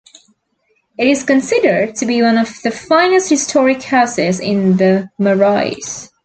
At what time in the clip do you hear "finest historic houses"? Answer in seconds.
2.71-4.39